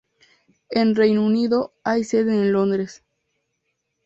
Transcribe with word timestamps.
En 0.71 0.95
Reino 0.95 1.23
Unido 1.23 1.75
hay 1.83 2.03
sede 2.03 2.31
en 2.33 2.51
Londres. 2.53 3.03